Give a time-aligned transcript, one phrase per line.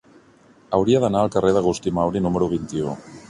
[0.77, 2.97] Hauria d'anar al carrer d'Agustí Mauri número vint-i-u.